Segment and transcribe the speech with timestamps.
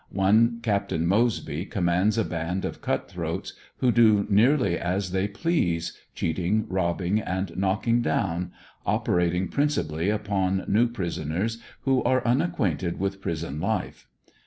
[0.09, 5.27] One Captain Moseby commands a band of cut throats who do near ly as they
[5.27, 8.51] please, cheating, robbing and knocking down—
[8.93, 14.07] operating principally upon new prisoners wno are unacquainted with prison life.